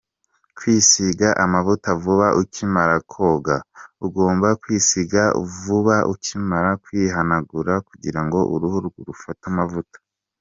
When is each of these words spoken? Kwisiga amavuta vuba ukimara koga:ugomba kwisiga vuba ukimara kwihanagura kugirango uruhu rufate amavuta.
Kwisiga 0.57 1.27
amavuta 1.43 1.89
vuba 2.03 2.27
ukimara 2.41 2.95
koga:ugomba 3.11 4.47
kwisiga 4.61 5.21
vuba 5.61 5.95
ukimara 6.13 6.71
kwihanagura 6.83 7.73
kugirango 7.87 8.39
uruhu 8.53 8.77
rufate 9.09 9.43
amavuta. 9.51 9.97